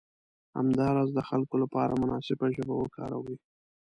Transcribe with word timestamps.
همداراز 0.57 1.09
د 1.13 1.19
خلکو 1.29 1.55
لپاره 1.63 1.99
مناسبه 2.01 2.45
ژبه 2.55 2.73
وکاروئ. 2.77 3.37